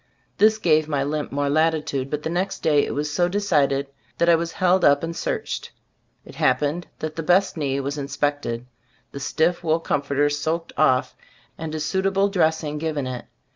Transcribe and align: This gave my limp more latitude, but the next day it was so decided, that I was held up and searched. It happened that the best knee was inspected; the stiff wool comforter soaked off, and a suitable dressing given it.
This 0.39 0.57
gave 0.57 0.87
my 0.87 1.03
limp 1.03 1.31
more 1.31 1.47
latitude, 1.47 2.09
but 2.09 2.23
the 2.23 2.29
next 2.31 2.63
day 2.63 2.83
it 2.87 2.95
was 2.95 3.13
so 3.13 3.27
decided, 3.29 3.85
that 4.17 4.29
I 4.29 4.33
was 4.33 4.53
held 4.53 4.83
up 4.83 5.03
and 5.03 5.15
searched. 5.15 5.69
It 6.25 6.33
happened 6.33 6.87
that 6.97 7.15
the 7.15 7.21
best 7.21 7.55
knee 7.55 7.79
was 7.79 7.99
inspected; 7.99 8.65
the 9.11 9.19
stiff 9.19 9.63
wool 9.63 9.79
comforter 9.79 10.27
soaked 10.31 10.73
off, 10.75 11.15
and 11.55 11.75
a 11.75 11.79
suitable 11.79 12.29
dressing 12.29 12.79
given 12.79 13.05
it. 13.05 13.25